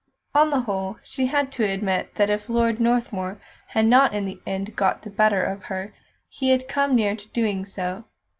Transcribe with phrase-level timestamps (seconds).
[0.33, 4.41] On the whole, she had to admit that if Lord Northmuir had not in the
[4.47, 5.93] end got the better of her,
[6.27, 8.05] he had come near to doing so.